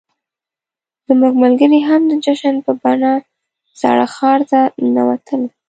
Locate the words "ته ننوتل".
4.51-5.41